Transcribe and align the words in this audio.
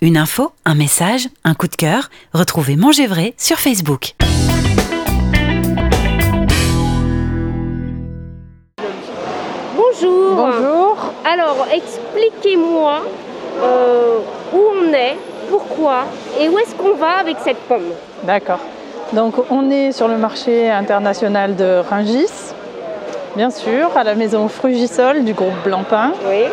Une 0.00 0.16
info, 0.16 0.52
un 0.64 0.76
message, 0.76 1.26
un 1.42 1.54
coup 1.54 1.66
de 1.66 1.74
cœur, 1.74 2.08
retrouvez 2.32 2.76
Manger 2.76 3.08
Vrai 3.08 3.34
sur 3.36 3.58
Facebook. 3.58 4.14
Bonjour. 9.74 10.36
Bonjour. 10.36 10.96
Alors, 11.28 11.66
expliquez-moi 11.72 13.02
euh, 13.60 14.18
où 14.52 14.60
on 14.76 14.92
est, 14.92 15.16
pourquoi 15.50 16.04
et 16.38 16.48
où 16.48 16.56
est-ce 16.60 16.76
qu'on 16.76 16.94
va 16.94 17.18
avec 17.18 17.38
cette 17.42 17.58
pomme? 17.66 17.90
D'accord. 18.22 18.60
Donc 19.12 19.34
on 19.50 19.68
est 19.68 19.90
sur 19.90 20.06
le 20.06 20.16
marché 20.16 20.70
international 20.70 21.56
de 21.56 21.82
Rungis, 21.90 22.54
bien 23.34 23.50
sûr, 23.50 23.90
à 23.96 24.04
la 24.04 24.14
maison 24.14 24.46
Frugisol 24.46 25.24
du 25.24 25.32
groupe 25.32 25.56
Blancpain. 25.64 26.12
Oui. 26.24 26.44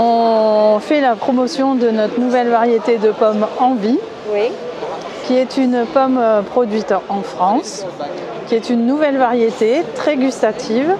On 0.00 0.78
fait 0.78 1.00
la 1.00 1.16
promotion 1.16 1.74
de 1.74 1.90
notre 1.90 2.20
nouvelle 2.20 2.50
variété 2.50 2.98
de 2.98 3.10
pommes 3.10 3.46
Envie, 3.58 3.98
Oui. 4.32 4.52
qui 5.26 5.36
est 5.36 5.56
une 5.56 5.84
pomme 5.92 6.18
euh, 6.20 6.40
produite 6.42 6.94
en 7.08 7.22
France, 7.22 7.84
qui 8.46 8.54
est 8.54 8.70
une 8.70 8.86
nouvelle 8.86 9.16
variété 9.16 9.82
très 9.96 10.16
gustative 10.16 10.94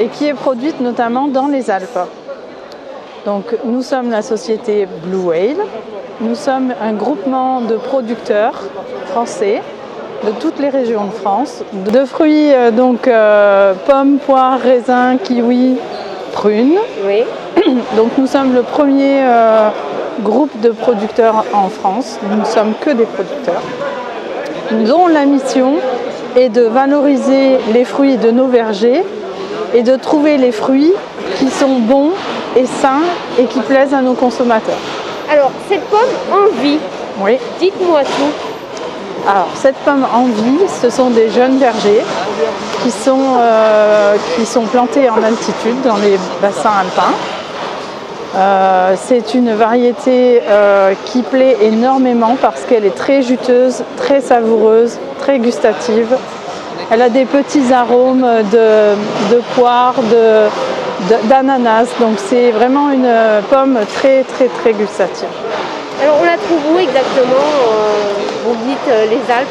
et 0.00 0.08
qui 0.08 0.26
est 0.26 0.34
produite 0.34 0.80
notamment 0.80 1.28
dans 1.28 1.46
les 1.46 1.70
Alpes. 1.70 2.08
Donc 3.24 3.56
nous 3.64 3.82
sommes 3.82 4.10
la 4.10 4.22
société 4.22 4.88
Blue 5.04 5.26
Whale. 5.28 5.64
Nous 6.20 6.34
sommes 6.34 6.74
un 6.82 6.92
groupement 6.92 7.60
de 7.60 7.76
producteurs 7.76 8.64
français 9.12 9.62
de 10.26 10.32
toutes 10.40 10.58
les 10.58 10.70
régions 10.70 11.04
de 11.04 11.12
France, 11.12 11.62
de 11.72 12.04
fruits 12.04 12.52
euh, 12.52 12.72
donc 12.72 13.06
euh, 13.06 13.74
pommes, 13.86 14.18
poires, 14.18 14.58
raisins, 14.58 15.18
kiwis, 15.22 15.76
prunes. 16.32 16.78
Oui. 17.06 17.22
Donc 17.96 18.10
nous 18.18 18.26
sommes 18.26 18.54
le 18.54 18.62
premier 18.62 19.20
euh, 19.22 19.68
groupe 20.22 20.60
de 20.60 20.70
producteurs 20.70 21.44
en 21.52 21.68
France. 21.68 22.18
Nous 22.28 22.38
ne 22.40 22.44
sommes 22.44 22.74
que 22.80 22.90
des 22.90 23.04
producteurs. 23.04 23.62
Dont 24.86 25.08
la 25.08 25.26
mission 25.26 25.74
est 26.36 26.48
de 26.48 26.62
valoriser 26.62 27.58
les 27.72 27.84
fruits 27.84 28.16
de 28.16 28.30
nos 28.30 28.46
vergers 28.46 29.04
et 29.74 29.82
de 29.82 29.96
trouver 29.96 30.36
les 30.36 30.52
fruits 30.52 30.92
qui 31.38 31.48
sont 31.50 31.78
bons 31.80 32.10
et 32.56 32.66
sains 32.66 33.02
et 33.38 33.44
qui 33.44 33.60
plaisent 33.60 33.94
à 33.94 34.00
nos 34.00 34.14
consommateurs. 34.14 34.78
Alors, 35.30 35.50
cette 35.68 35.84
pomme 35.84 36.00
en 36.32 36.62
vie, 36.62 36.78
Oui. 37.22 37.38
dites-moi 37.60 38.02
tout. 38.02 38.32
Alors 39.26 39.48
cette 39.54 39.76
pomme 39.76 40.04
en 40.14 40.24
vie, 40.24 40.58
ce 40.82 40.90
sont 40.90 41.08
des 41.08 41.30
jeunes 41.30 41.56
vergers 41.58 42.04
qui 42.82 42.90
sont, 42.90 43.36
euh, 43.38 44.16
qui 44.36 44.44
sont 44.44 44.64
plantés 44.64 45.08
en 45.08 45.22
altitude 45.22 45.80
dans 45.82 45.96
les 45.96 46.18
bassins 46.42 46.72
alpins. 46.80 47.14
Euh, 48.36 48.94
c'est 48.96 49.34
une 49.34 49.52
variété 49.54 50.42
euh, 50.48 50.92
qui 51.04 51.22
plaît 51.22 51.56
énormément 51.62 52.36
parce 52.40 52.62
qu'elle 52.62 52.84
est 52.84 52.94
très 52.96 53.22
juteuse, 53.22 53.84
très 53.96 54.20
savoureuse, 54.20 54.98
très 55.20 55.38
gustative. 55.38 56.16
Elle 56.90 57.02
a 57.02 57.08
des 57.08 57.26
petits 57.26 57.72
arômes 57.72 58.26
de, 58.52 59.34
de 59.34 59.40
poire, 59.54 59.94
de- 60.10 60.48
de- 61.14 61.28
d'ananas, 61.28 61.86
donc 62.00 62.14
c'est 62.16 62.50
vraiment 62.50 62.90
une 62.90 63.08
pomme 63.50 63.78
très 63.94 64.24
très 64.24 64.46
très 64.48 64.72
gustative. 64.72 65.28
Alors, 66.02 66.16
on 66.20 66.24
la 66.24 66.36
trouve 66.36 66.74
où 66.74 66.78
exactement 66.78 67.46
euh, 67.68 68.46
Vous 68.46 68.56
dites 68.66 69.10
les 69.10 69.32
Alpes? 69.32 69.48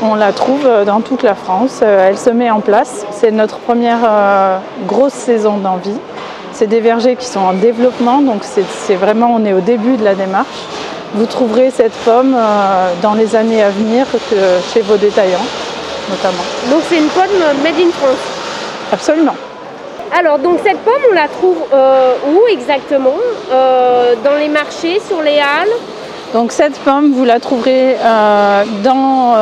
On 0.00 0.14
la 0.14 0.32
trouve 0.32 0.66
dans 0.86 1.00
toute 1.00 1.22
la 1.24 1.34
France. 1.34 1.80
Elle 1.82 2.16
se 2.18 2.30
met 2.30 2.50
en 2.50 2.60
place. 2.60 3.04
C'est 3.12 3.30
notre 3.30 3.58
première 3.58 4.00
grosse 4.86 5.12
saison 5.12 5.58
d'envie. 5.58 5.98
C'est 6.52 6.66
des 6.66 6.80
vergers 6.80 7.16
qui 7.16 7.26
sont 7.26 7.40
en 7.40 7.54
développement, 7.54 8.20
donc 8.20 8.42
c'est 8.44 8.94
vraiment, 8.94 9.34
on 9.34 9.44
est 9.44 9.52
au 9.52 9.60
début 9.60 9.96
de 9.96 10.04
la 10.04 10.14
démarche. 10.14 10.46
Vous 11.14 11.26
trouverez 11.26 11.70
cette 11.70 11.92
pomme 12.04 12.34
euh, 12.34 12.92
dans 13.02 13.14
les 13.14 13.34
années 13.34 13.62
à 13.62 13.70
venir 13.70 14.06
chez 14.72 14.80
vos 14.80 14.96
détaillants, 14.96 15.46
notamment. 16.08 16.44
Donc, 16.70 16.82
c'est 16.88 16.98
une 16.98 17.08
pomme 17.08 17.38
made 17.62 17.78
in 17.78 17.90
France. 17.90 18.24
Absolument. 18.92 19.34
Alors, 20.18 20.38
donc, 20.38 20.58
cette 20.64 20.78
pomme, 20.78 21.02
on 21.10 21.14
la 21.14 21.28
trouve 21.28 21.56
euh, 21.72 22.14
où 22.32 22.40
exactement? 22.50 23.16
Euh, 23.50 24.14
Dans 24.22 24.36
les 24.38 24.48
marchés, 24.48 25.00
sur 25.06 25.20
les 25.22 25.38
halles? 25.38 25.74
Donc 26.32 26.50
cette 26.50 26.78
pomme, 26.78 27.12
vous 27.12 27.26
la 27.26 27.38
trouverez 27.40 27.94
euh, 28.02 28.64
dans 28.82 29.34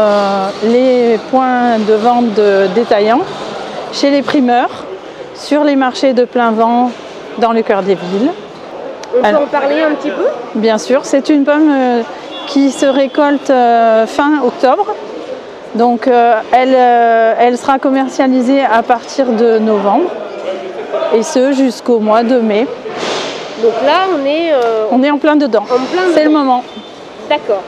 les 0.64 1.18
points 1.30 1.78
de 1.78 1.94
vente 1.94 2.34
de 2.34 2.66
détaillants, 2.74 3.22
chez 3.92 4.10
les 4.10 4.22
primeurs, 4.22 4.86
sur 5.40 5.64
les 5.64 5.74
marchés 5.76 6.12
de 6.12 6.24
plein 6.24 6.50
vent 6.50 6.90
dans 7.38 7.52
le 7.52 7.62
cœur 7.62 7.82
des 7.82 7.94
villes. 7.94 8.30
On 9.16 9.20
peut 9.20 9.26
Alors- 9.26 9.42
en 9.42 9.46
parler 9.46 9.80
un 9.82 9.94
petit 9.94 10.10
peu? 10.10 10.26
Bien 10.54 10.78
sûr, 10.78 11.00
c'est 11.04 11.28
une 11.30 11.44
pomme 11.44 11.70
euh, 11.70 12.02
qui 12.46 12.70
se 12.70 12.86
récolte 12.86 13.50
euh, 13.50 14.06
fin 14.06 14.42
octobre. 14.44 14.94
Donc 15.74 16.06
euh, 16.08 16.34
elle, 16.52 16.76
elle 17.40 17.56
sera 17.56 17.78
commercialisée 17.78 18.62
à 18.64 18.82
partir 18.82 19.26
de 19.26 19.58
novembre 19.58 20.10
et 21.14 21.22
ce 21.22 21.52
jusqu'au 21.52 22.00
mois 22.00 22.22
de 22.22 22.38
mai. 22.40 22.66
Donc 23.62 23.72
là, 23.86 24.06
on 24.14 24.24
est 24.26 24.52
On 24.90 25.02
est 25.02 25.10
en 25.10 25.18
plein 25.18 25.36
dedans. 25.36 25.64
C'est 26.14 26.24
le 26.24 26.30
moment. 26.30 26.62
D'accord. 27.28 27.62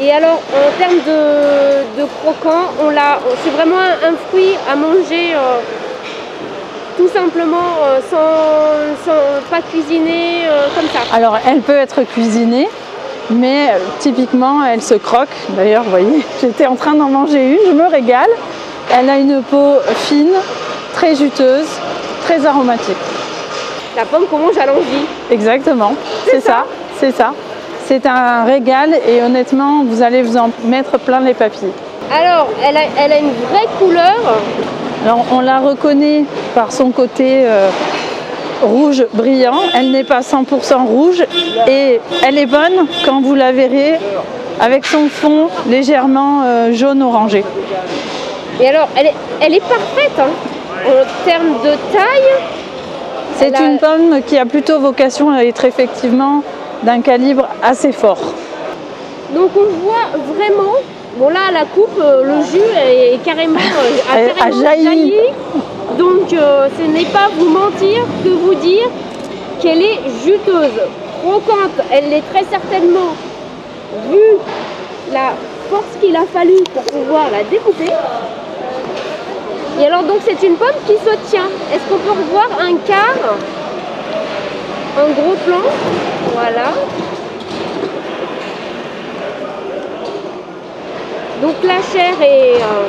Et 0.00 0.10
alors, 0.12 0.40
en 0.52 0.78
termes 0.78 1.00
de, 1.06 2.00
de 2.02 2.06
croquant, 2.20 2.64
on 2.84 2.90
c'est 3.42 3.50
vraiment 3.50 3.76
un, 3.78 4.10
un 4.12 4.14
fruit 4.28 4.54
à 4.70 4.76
manger 4.76 5.32
tout 6.96 7.08
simplement 7.08 7.78
euh, 7.84 8.00
sans, 8.10 9.04
sans- 9.04 9.50
pas 9.50 9.60
cuisiner 9.70 10.44
euh, 10.46 10.66
comme 10.74 10.88
ça. 10.88 11.14
Alors 11.14 11.38
elle 11.46 11.60
peut 11.60 11.76
être 11.76 12.02
cuisinée, 12.02 12.68
mais 13.30 13.70
euh, 13.70 13.78
typiquement 14.00 14.64
elle 14.64 14.82
se 14.82 14.94
croque. 14.94 15.28
D'ailleurs, 15.50 15.82
vous 15.84 15.90
voyez, 15.90 16.24
j'étais 16.40 16.66
en 16.66 16.74
train 16.76 16.94
d'en 16.94 17.08
manger 17.08 17.52
une, 17.52 17.58
je 17.70 17.72
me 17.72 17.86
régale. 17.88 18.30
Elle 18.92 19.10
a 19.10 19.16
une 19.18 19.42
peau 19.42 19.74
fine, 20.06 20.30
très 20.94 21.14
juteuse, 21.14 21.66
très 22.24 22.44
aromatique. 22.46 22.96
La 23.96 24.04
pomme 24.04 24.26
qu'on 24.30 24.38
mange 24.38 24.58
à 24.58 24.66
l'envie. 24.66 25.06
Exactement, 25.30 25.94
c'est 26.30 26.40
ça, 26.40 26.64
c'est 27.00 27.12
ça. 27.14 27.32
C'est 27.86 28.04
un 28.06 28.44
régal 28.44 28.90
et 29.08 29.22
honnêtement, 29.22 29.84
vous 29.84 30.02
allez 30.02 30.22
vous 30.22 30.36
en 30.36 30.50
mettre 30.64 30.98
plein 30.98 31.20
les 31.20 31.34
papilles. 31.34 31.70
Alors, 32.12 32.48
elle 32.64 32.76
a, 32.76 32.80
elle 32.98 33.12
a 33.12 33.18
une 33.18 33.32
vraie 33.50 33.66
couleur. 33.78 34.16
Alors 35.06 35.24
on 35.32 35.38
la 35.40 35.60
reconnaît 35.60 36.24
par 36.54 36.72
son 36.72 36.90
côté 36.90 37.44
euh, 37.46 37.68
rouge 38.60 39.06
brillant. 39.14 39.60
Elle 39.72 39.92
n'est 39.92 40.02
pas 40.02 40.18
100% 40.20 40.84
rouge 40.84 41.22
et 41.68 42.00
elle 42.26 42.38
est 42.38 42.46
bonne 42.46 42.86
quand 43.04 43.20
vous 43.20 43.36
la 43.36 43.52
verrez 43.52 44.00
avec 44.60 44.84
son 44.84 45.08
fond 45.08 45.46
légèrement 45.68 46.42
euh, 46.44 46.72
jaune 46.72 47.02
orangé. 47.04 47.44
Et 48.60 48.66
alors, 48.68 48.88
elle 48.96 49.06
est, 49.06 49.14
elle 49.42 49.54
est 49.54 49.60
parfaite 49.60 50.18
hein. 50.18 50.30
en 50.88 51.28
termes 51.28 51.52
de 51.62 51.70
taille. 51.92 52.32
C'est 53.36 53.54
a- 53.54 53.62
une 53.64 53.78
pomme 53.78 54.22
qui 54.26 54.36
a 54.38 54.44
plutôt 54.46 54.80
vocation 54.80 55.30
à 55.30 55.44
être 55.44 55.64
effectivement 55.66 56.42
d'un 56.82 57.00
calibre 57.00 57.46
assez 57.62 57.92
fort. 57.92 58.18
Donc 59.34 59.50
on 59.56 59.84
voit 59.84 60.34
vraiment. 60.34 60.72
Bon 61.18 61.30
là, 61.30 61.40
à 61.48 61.50
la 61.52 61.64
coupe, 61.64 61.98
euh, 61.98 62.22
le 62.24 62.44
jus 62.44 62.60
est, 62.76 63.18
carrément, 63.24 63.58
euh, 63.58 63.98
a 64.12 64.34
carrément 64.34 64.62
jailli. 64.62 65.14
Donc 65.98 66.30
euh, 66.34 66.68
ce 66.78 66.82
n'est 66.82 67.06
pas 67.06 67.30
vous 67.38 67.48
mentir 67.48 68.02
que 68.22 68.28
vous 68.28 68.54
dire 68.56 68.90
qu'elle 69.62 69.80
est 69.80 69.98
juteuse, 70.22 70.78
croquante. 71.22 71.86
Elle 71.90 72.10
l'est 72.10 72.24
très 72.30 72.44
certainement 72.44 73.14
vu 74.10 74.20
la 75.10 75.32
force 75.70 75.96
qu'il 76.02 76.14
a 76.16 76.26
fallu 76.26 76.56
pour 76.74 76.82
pouvoir 76.82 77.30
la 77.32 77.44
découper. 77.44 77.90
Et 79.80 79.86
alors 79.86 80.02
donc 80.02 80.18
c'est 80.22 80.46
une 80.46 80.56
pomme 80.56 80.68
qui 80.86 80.94
se 80.94 81.16
tient. 81.30 81.48
Est-ce 81.72 81.88
qu'on 81.88 81.98
peut 81.98 82.10
revoir 82.10 82.48
un 82.60 82.76
quart? 82.86 83.36
Un 84.98 85.12
gros 85.12 85.34
plan? 85.46 85.62
Voilà. 86.34 86.72
Donc 91.42 91.54
la 91.64 91.80
chair 91.92 92.14
est 92.22 92.56
euh, 92.62 92.88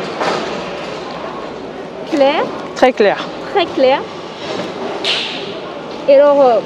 claire, 2.12 2.44
Très 2.76 2.94
clair. 2.94 3.18
très 3.54 3.66
claire. 3.66 4.02
Et 6.08 6.16
alors, 6.16 6.42
euh, 6.42 6.60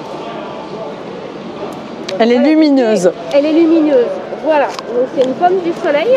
Elle 2.19 2.31
est 2.33 2.38
lumineuse. 2.38 3.12
elle 3.33 3.45
est 3.45 3.54
lumineuse. 3.54 4.06
Voilà, 4.44 4.68
donc 4.68 5.07
c'est 5.16 5.24
une 5.25 5.33
pomme 5.33 5.60
du 5.63 5.72
soleil. 5.83 6.16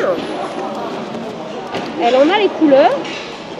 Elle 2.02 2.16
en 2.16 2.28
a 2.34 2.38
les 2.38 2.48
couleurs. 2.48 2.90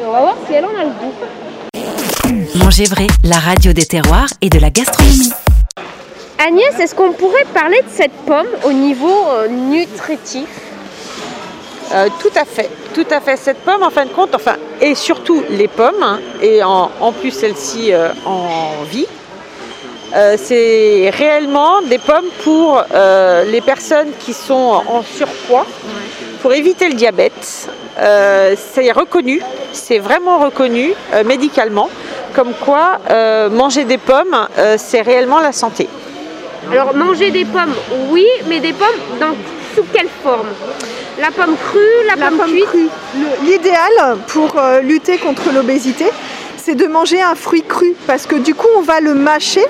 Et 0.00 0.04
on 0.06 0.10
va 0.12 0.20
voir 0.20 0.34
si 0.46 0.54
elle 0.54 0.64
en 0.66 0.70
a 0.76 0.84
le 0.84 0.90
goût. 0.90 2.58
Manger 2.58 2.84
Vrai, 2.84 3.06
la 3.22 3.38
radio 3.38 3.72
des 3.72 3.86
terroirs 3.86 4.28
et 4.42 4.50
de 4.50 4.58
la 4.58 4.70
gastronomie. 4.70 5.32
Agnès, 6.46 6.78
est-ce 6.80 6.94
qu'on 6.94 7.12
pourrait 7.12 7.46
parler 7.54 7.78
de 7.78 7.88
cette 7.90 8.12
pomme 8.26 8.46
au 8.66 8.72
niveau 8.72 9.26
euh, 9.30 9.48
nutritif? 9.48 10.48
Euh, 11.94 12.08
tout 12.20 12.32
à 12.34 12.44
fait, 12.44 12.70
tout 12.92 13.06
à 13.10 13.20
fait. 13.20 13.36
Cette 13.36 13.58
pomme, 13.58 13.82
en 13.82 13.90
fin 13.90 14.04
de 14.04 14.10
compte, 14.10 14.34
enfin, 14.34 14.56
et 14.80 14.96
surtout 14.96 15.44
les 15.50 15.68
pommes, 15.68 16.02
hein, 16.02 16.18
et 16.42 16.62
en, 16.64 17.12
plus 17.20 17.30
celle-ci 17.30 17.92
euh, 17.92 18.08
en 18.26 18.82
vie, 18.90 19.06
Euh, 20.16 20.36
c'est 20.38 21.10
réellement 21.10 21.82
des 21.82 21.98
pommes 21.98 22.30
pour 22.44 22.80
les 23.54 23.60
personnes 23.60 24.12
qui 24.22 24.32
sont 24.32 24.82
en 24.96 25.02
surpoids, 25.02 25.66
pour 26.40 26.52
éviter 26.54 26.86
le 26.86 26.94
diabète. 26.94 27.68
C'est 27.96 28.92
reconnu, 28.92 29.42
c'est 29.72 29.98
vraiment 29.98 30.38
reconnu 30.38 30.94
médicalement, 31.24 31.88
comme 32.32 32.52
quoi 32.64 33.00
manger 33.50 33.84
des 33.84 33.98
pommes, 33.98 34.38
c'est 34.76 35.02
réellement 35.02 35.40
la 35.40 35.52
santé. 35.52 35.88
Alors 36.70 36.94
manger 36.94 37.32
des 37.32 37.44
pommes, 37.44 37.74
oui, 38.12 38.28
mais 38.46 38.60
des 38.60 38.72
pommes 38.72 39.02
dans, 39.18 39.34
sous 39.74 39.86
quelle 39.92 40.10
forme? 40.22 40.50
La 41.20 41.30
pomme 41.30 41.56
crue, 41.56 42.06
la, 42.08 42.16
pomme, 42.16 42.40
cuite 42.70 42.90
L'idéal 43.44 44.18
pour 44.28 44.56
lutter 44.82 45.18
contre 45.18 45.52
l'obésité, 45.52 46.06
c'est 46.56 46.74
de 46.74 46.86
manger 46.86 47.22
un 47.22 47.34
fruit 47.34 47.62
cru 47.62 47.94
parce 48.06 48.26
que 48.26 48.36
du 48.36 48.54
coup 48.54 48.66
on 48.76 48.82
va 48.82 49.00
le 49.00 49.14
mâcher 49.14 49.64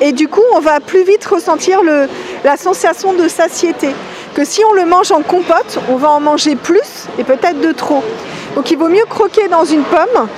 et 0.00 0.12
du 0.12 0.28
coup, 0.28 0.42
on 0.52 0.60
va 0.60 0.80
plus 0.80 1.02
vite 1.02 1.24
ressentir 1.24 1.80
la 2.44 2.56
sensation 2.56 3.14
de 3.14 3.26
satiété. 3.26 3.90
Que 4.34 4.44
si 4.44 4.62
on 4.64 4.72
le 4.72 4.84
mange 4.84 5.10
en 5.10 5.22
compote, 5.22 5.78
on 5.88 5.96
va 5.96 6.10
en 6.10 6.20
manger 6.20 6.54
plus 6.54 7.06
et 7.18 7.24
peut-être 7.24 7.60
de 7.60 7.72
trop. 7.72 8.04
Donc 8.54 8.70
il 8.70 8.78
vaut 8.78 8.88
mieux 8.88 9.04
croquer 9.08 9.48
dans 9.48 9.64
une 9.64 9.82
pomme 9.82 10.28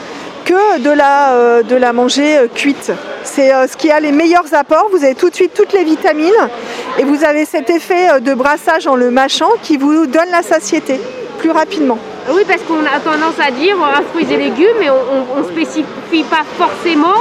que 0.46 0.78
de 0.80 0.90
la, 0.90 1.32
euh, 1.32 1.62
de 1.62 1.76
la 1.76 1.92
manger 1.92 2.38
euh, 2.38 2.46
cuite. 2.52 2.92
C'est 3.24 3.52
euh, 3.52 3.66
ce 3.66 3.76
qui 3.76 3.90
a 3.90 4.00
les 4.00 4.10
meilleurs 4.10 4.54
apports. 4.54 4.88
Vous 4.90 5.04
avez 5.04 5.14
tout 5.14 5.28
de 5.28 5.34
suite 5.34 5.52
toutes 5.54 5.74
les 5.74 5.84
vitamines 5.84 6.32
et 6.98 7.04
vous 7.04 7.24
avez 7.24 7.44
cet 7.44 7.70
effet 7.70 8.20
de 8.20 8.34
brassage 8.34 8.86
en 8.86 8.96
le 8.96 9.10
mâchant 9.10 9.50
qui 9.62 9.76
vous 9.76 10.06
donne 10.06 10.30
la 10.30 10.42
satiété 10.42 11.00
plus 11.38 11.50
rapidement. 11.50 11.98
Oui, 12.30 12.42
parce 12.46 12.62
qu'on 12.62 12.80
a 12.80 13.00
tendance 13.00 13.38
à 13.38 13.50
dire 13.50 13.76
un 13.82 14.02
fruits 14.02 14.26
et 14.30 14.36
légumes, 14.36 14.76
mais 14.78 14.90
on 14.90 15.40
ne 15.40 15.44
spécifie 15.44 16.24
pas 16.24 16.44
forcément 16.58 17.14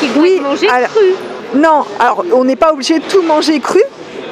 qu'il 0.00 0.12
doit 0.12 0.22
oui, 0.22 0.40
manger 0.40 0.66
cru. 0.66 1.14
Non, 1.54 1.84
alors 2.00 2.24
on 2.32 2.44
n'est 2.44 2.56
pas 2.56 2.72
obligé 2.72 2.98
de 2.98 3.04
tout 3.04 3.22
manger 3.22 3.60
cru, 3.60 3.80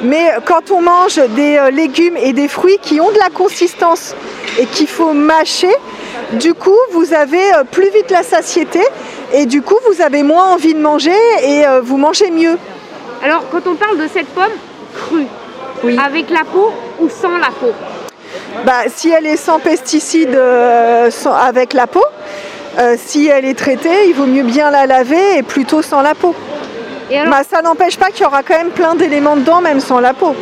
mais 0.03 0.33
quand 0.45 0.71
on 0.71 0.81
mange 0.81 1.21
des 1.37 1.57
euh, 1.57 1.71
légumes 1.71 2.17
et 2.17 2.33
des 2.33 2.49
fruits 2.49 2.79
qui 2.83 3.01
ont 3.01 3.11
de 3.13 3.19
la 3.19 3.31
consistance 3.31 4.17
et 4.59 4.67
qu'il 4.67 4.89
faut 4.89 5.13
mâcher, 5.13 5.71
du 6.33 6.55
coup 6.55 6.77
vous 6.91 7.13
avez 7.15 7.55
euh, 7.55 7.65
plus 7.71 7.91
vite 7.91 8.11
la 8.11 8.25
satiété 8.25 8.81
et 9.33 9.47
du 9.47 9.63
coup 9.63 9.77
vous 9.89 10.03
avez 10.03 10.25
moins 10.25 10.53
envie 10.53 10.75
de 10.75 10.81
manger 10.81 11.15
et 11.45 11.65
euh, 11.65 11.81
vous 11.81 11.97
mangez 11.97 12.31
mieux. 12.31 12.59
Alors 13.23 13.45
quand 13.51 13.67
on 13.67 13.77
parle 13.77 13.99
de 13.99 14.09
cette 14.09 14.29
pomme 14.29 14.53
crue, 14.95 15.27
avec 15.99 16.31
la 16.31 16.45
peau 16.45 16.73
ou 17.01 17.09
sans 17.09 17.39
la 17.39 17.49
peau 17.49 17.73
bah, 18.67 18.83
Si 18.89 19.11
elle 19.11 19.27
est 19.27 19.37
sans 19.37 19.59
pesticides 19.61 20.39
avec 21.41 21.73
la 21.73 21.87
peau, 21.87 22.05
si 22.97 23.29
elle 23.29 23.45
est 23.45 23.59
traitée, 23.59 24.09
il 24.09 24.15
vaut 24.15 24.27
mieux 24.27 24.43
bien 24.43 24.71
la 24.71 24.87
laver 24.87 25.39
et 25.39 25.43
plutôt 25.43 25.83
sans 25.83 26.03
la 26.03 26.15
peau. 26.15 26.35
Bah, 27.11 27.43
ça 27.49 27.63
n'empêche 27.63 27.99
pas 27.99 28.11
qu'il 28.11 28.23
y 28.23 28.27
aura 28.27 28.43
quand 28.43 28.57
même 28.57 28.71
plein 28.71 28.95
d'éléments 28.95 29.37
dedans, 29.37 29.61
même 29.61 29.81
sans 29.81 30.01
la 30.01 30.15
peau. 30.15 30.35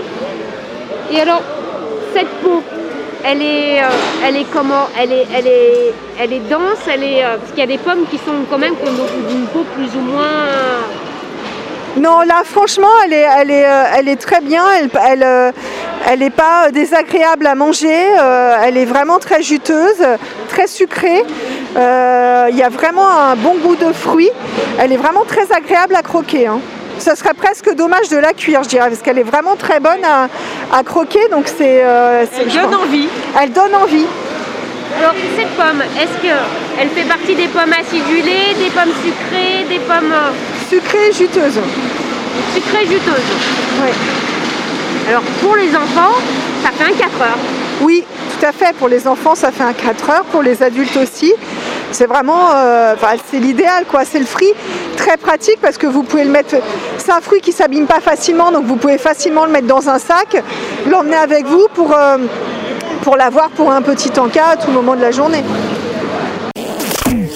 Et 1.12 1.21
alors, 1.21 1.43
cette 2.15 2.29
peau, 2.43 2.62
elle 3.25 3.43
est, 3.43 3.82
euh, 3.82 3.88
elle 4.25 4.37
est 4.37 4.47
comment? 4.53 4.87
Elle 4.99 5.12
est, 5.12 5.27
elle, 5.35 5.47
est, 5.47 5.93
elle 6.21 6.32
est 6.32 6.49
dense, 6.49 6.79
elle 6.93 7.03
est, 7.03 7.25
euh, 7.25 7.37
parce 7.37 7.50
qu'il 7.50 7.59
y 7.59 7.62
a 7.62 7.67
des 7.67 7.79
pommes 7.79 8.06
qui 8.09 8.19
sont 8.19 8.44
quand 8.49 8.59
même 8.59 8.75
d'une 9.29 9.47
peau 9.47 9.65
plus 9.75 9.88
ou 9.99 10.00
moins... 10.00 10.47
Non, 11.97 12.21
là, 12.21 12.43
franchement, 12.45 12.89
elle 13.05 13.13
est, 13.13 13.27
elle 13.39 13.51
est, 13.51 13.67
euh, 13.67 13.85
elle 13.97 14.09
est 14.09 14.21
très 14.21 14.41
bien. 14.41 14.65
Elle, 14.79 14.91
elle, 15.07 15.53
elle 16.09 16.19
n'est 16.21 16.31
pas 16.31 16.71
désagréable 16.71 17.47
à 17.47 17.55
manger. 17.55 18.05
elle 18.63 18.77
est 18.77 18.85
vraiment 18.85 19.19
très 19.19 19.43
juteuse, 19.43 20.03
très 20.49 20.67
sucrée. 20.67 21.23
Il 21.77 22.57
y 22.57 22.63
a 22.63 22.69
vraiment 22.69 23.09
un 23.09 23.37
bon 23.37 23.57
goût 23.57 23.77
de 23.77 23.93
fruits. 23.93 24.31
Elle 24.79 24.93
est 24.93 24.97
vraiment 24.97 25.25
très 25.25 25.53
agréable 25.53 25.95
à 25.95 26.03
croquer. 26.03 26.47
Hein. 26.47 26.61
Ce 27.01 27.15
serait 27.15 27.33
presque 27.33 27.75
dommage 27.75 28.11
de 28.11 28.19
la 28.19 28.35
cuire, 28.35 28.63
je 28.63 28.69
dirais, 28.69 28.91
parce 28.91 29.01
qu'elle 29.01 29.19
est 29.19 29.23
vraiment 29.25 29.57
très 29.57 29.81
bonne 29.81 30.05
à, 30.05 30.83
croquer. 30.85 31.29
Donc 31.31 31.47
c'est. 31.47 31.81
Euh, 31.83 32.27
elle 32.39 32.53
donne 32.53 32.75
envie. 32.75 33.09
Elle 33.41 33.53
donne 33.53 33.75
envie. 33.75 34.07
Alors 34.99 35.15
cette 35.35 35.49
pomme, 35.57 35.83
est-ce 35.99 36.21
qu'elle 36.21 36.89
fait 36.91 37.09
partie 37.09 37.35
des 37.35 37.47
pommes 37.47 37.73
acidulées, 37.73 38.55
des 38.59 38.71
pommes 38.71 38.93
sucrées, 39.03 39.65
des 39.69 39.79
pommes... 39.79 40.15
Sucrées 40.70 41.11
juteuses. 41.12 41.58
Sucrées 42.55 42.87
juteuses. 42.87 43.31
Oui. 43.82 43.90
Alors 45.08 45.22
pour 45.43 45.56
les 45.56 45.75
enfants, 45.75 46.14
ça 46.62 46.70
fait 46.70 46.84
un 46.84 46.96
4 46.96 47.20
heures. 47.20 47.38
Oui, 47.81 48.05
tout 48.38 48.46
à 48.46 48.52
fait. 48.52 48.72
Pour 48.76 48.87
les 48.87 49.08
enfants, 49.08 49.34
ça 49.34 49.50
fait 49.50 49.64
un 49.64 49.72
4 49.72 50.11
heures. 50.11 50.25
Pour 50.26 50.43
les 50.43 50.62
adultes 50.62 50.96
aussi. 50.96 51.34
C'est 51.90 52.06
vraiment, 52.06 52.50
euh, 52.55 52.94
c'est 53.28 53.40
l'idéal 53.40 53.84
quoi. 53.90 54.05
C'est 54.05 54.20
le 54.20 54.26
fruit 54.26 54.52
très 54.96 55.17
pratique 55.17 55.58
parce 55.61 55.76
que 55.76 55.88
vous 55.88 56.05
pouvez 56.05 56.22
le 56.22 56.31
mettre. 56.31 56.55
C'est 56.99 57.11
un 57.11 57.20
fruit 57.20 57.40
qui 57.40 57.50
s'abîme 57.50 57.87
pas 57.87 58.00
facilement, 58.00 58.52
donc 58.52 58.64
vous 58.67 58.76
pouvez 58.76 58.99
facilement 58.99 59.46
le 59.46 59.50
mettre 59.50 59.67
dans 59.67 59.88
un 59.88 59.99
sac, 59.99 60.40
l'emmener 60.88 61.17
avec 61.17 61.46
vous 61.46 61.67
pour, 61.75 61.93
euh, 61.93 62.19
pour 63.02 63.17
l'avoir 63.17 63.50
pour 63.50 63.72
un 63.72 63.82
petit 63.82 64.12
encas 64.20 64.50
à 64.50 64.56
tout 64.56 64.70
moment 64.70 64.94
de 64.94 65.00
la 65.02 65.11
journée. 65.11 65.43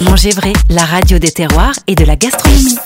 Manger 0.02 0.30
vrai, 0.30 0.52
la 0.70 0.84
radio 0.84 1.18
des 1.18 1.32
terroirs 1.32 1.74
et 1.88 1.96
de 1.96 2.04
la 2.04 2.14
gastronomie. 2.14 2.78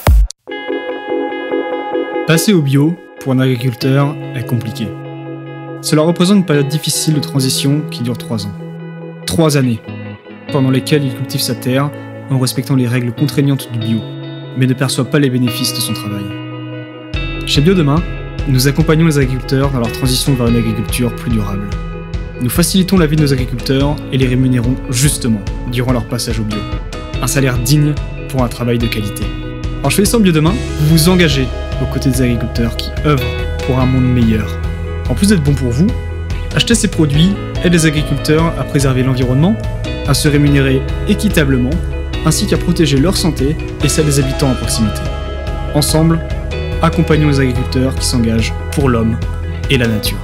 Passer 2.29 2.53
au 2.53 2.61
bio 2.61 2.95
pour 3.21 3.33
un 3.33 3.39
agriculteur 3.39 4.15
est 4.35 4.47
compliqué. 4.47 4.87
Cela 5.81 6.03
représente 6.03 6.37
une 6.37 6.45
période 6.45 6.69
difficile 6.69 7.15
de 7.15 7.21
transition 7.21 7.81
qui 7.91 8.03
dure 8.03 8.19
trois 8.19 8.45
ans. 8.45 8.53
Trois 9.25 9.57
années 9.57 9.81
pendant 10.53 10.71
lesquelles 10.71 11.07
il 11.07 11.15
cultive 11.15 11.41
sa 11.41 11.55
terre 11.55 11.91
en 12.29 12.39
respectant 12.39 12.77
les 12.77 12.87
règles 12.87 13.15
contraignantes 13.15 13.73
du 13.73 13.79
bio, 13.79 14.01
mais 14.59 14.67
ne 14.67 14.75
perçoit 14.75 15.07
pas 15.07 15.19
les 15.19 15.31
bénéfices 15.31 15.73
de 15.73 15.81
son 15.81 15.95
travail. 15.95 16.27
Chez 17.47 17.63
Bio 17.63 17.73
Demain, 17.73 18.03
nous 18.47 18.69
accompagnons 18.69 19.07
les 19.07 19.17
agriculteurs 19.17 19.71
dans 19.71 19.81
leur 19.81 19.93
transition 19.93 20.35
vers 20.35 20.49
une 20.49 20.57
agriculture 20.57 21.17
plus 21.17 21.31
durable. 21.31 21.71
Nous 22.43 22.51
facilitons 22.51 22.99
la 22.99 23.07
vie 23.07 23.17
de 23.17 23.23
nos 23.23 23.33
agriculteurs 23.33 23.97
et 24.13 24.19
les 24.19 24.27
rémunérons 24.27 24.77
justement 24.91 25.41
durant 25.73 25.93
leur 25.93 26.05
passage 26.05 26.39
au 26.41 26.45
bio. 26.45 26.59
Un 27.23 27.27
salaire 27.27 27.57
digne 27.57 27.95
pour 28.29 28.43
un 28.43 28.49
travail 28.49 28.77
de 28.77 28.87
qualité. 28.87 29.25
En 29.83 29.89
choisissant 29.89 30.21
Bio 30.21 30.33
Demain, 30.33 30.53
vous 30.81 30.89
vous 30.89 31.09
engagez 31.09 31.49
aux 31.83 31.87
côtés 31.87 32.11
des 32.11 32.23
agriculteurs 32.23 32.77
qui 32.77 32.91
œuvrent 33.05 33.25
pour 33.67 33.79
un 33.79 33.87
monde 33.87 34.13
meilleur. 34.13 34.59
En 35.09 35.15
plus 35.15 35.29
d'être 35.29 35.43
bon 35.43 35.55
pour 35.55 35.71
vous, 35.71 35.87
acheter 36.55 36.75
ces 36.75 36.89
produits 36.89 37.35
aide 37.65 37.73
les 37.73 37.87
agriculteurs 37.87 38.53
à 38.59 38.65
préserver 38.65 39.03
l'environnement 39.03 39.57
à 40.09 40.15
se 40.15 40.27
rémunérer 40.27 40.83
équitablement, 41.07 41.71
ainsi 42.25 42.47
qu'à 42.47 42.57
protéger 42.57 42.97
leur 42.97 43.17
santé 43.17 43.57
et 43.85 43.89
celle 43.89 44.07
des 44.07 44.19
habitants 44.19 44.51
en 44.51 44.55
proximité. 44.55 45.01
Ensemble, 45.75 46.19
accompagnons 46.83 47.29
les 47.29 47.41
agriculteurs 47.41 47.95
qui 47.95 48.07
s'engagent 48.07 48.55
pour 48.73 48.89
l'homme 48.89 49.19
et 49.71 49.77
la 49.77 49.87
nature. 49.87 50.19